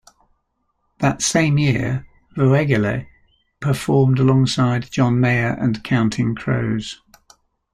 That 0.97 1.21
same 1.21 1.59
year, 1.59 2.07
Voegele 2.35 3.05
performed 3.59 4.17
alongside 4.17 4.89
John 4.89 5.19
Mayer 5.19 5.53
and 5.61 5.83
Counting 5.83 6.33
Crows. 6.33 6.99